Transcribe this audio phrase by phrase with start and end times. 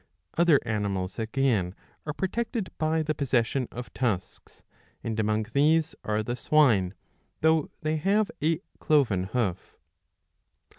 [0.35, 1.75] Other animals again
[2.07, 4.63] are protected by the possession of tusks;
[5.03, 6.95] and among these are the swine,
[7.41, 9.77] though they have a cloven hoof.